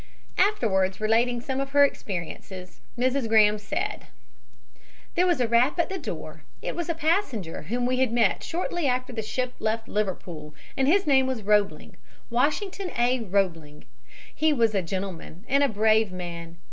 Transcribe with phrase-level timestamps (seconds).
[0.39, 3.29] Afterwards relating some of her experiences Mrs.
[3.29, 4.05] Graham said:
[5.13, 6.41] "There was a rap at the door.
[6.59, 10.87] It was a passenger whom we had met shortly after the ship left Liverpool, and
[10.87, 11.97] his name was Roebling
[12.31, 13.19] Washington A.
[13.19, 13.85] Roebling, 2d.
[14.33, 16.57] He was a gentleman and a brave man.